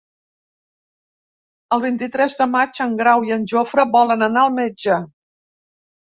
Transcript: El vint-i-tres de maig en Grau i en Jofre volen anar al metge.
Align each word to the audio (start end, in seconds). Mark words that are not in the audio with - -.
El 1.75 1.83
vint-i-tres 1.83 2.37
de 2.39 2.47
maig 2.53 2.81
en 2.85 2.95
Grau 3.01 3.25
i 3.27 3.33
en 3.35 3.45
Jofre 3.51 3.85
volen 3.97 4.29
anar 4.29 4.47
al 4.47 4.55
metge. 4.55 4.97